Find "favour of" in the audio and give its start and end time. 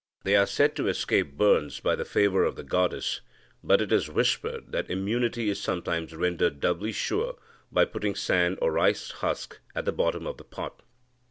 2.05-2.55